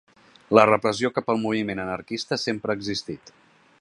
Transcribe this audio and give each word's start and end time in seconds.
La 0.59 0.63
repressió 0.69 1.11
cap 1.17 1.29
al 1.33 1.39
moviment 1.43 1.81
anarquista 1.83 2.39
sempre 2.47 2.77
ha 2.77 2.81
existit. 2.81 3.35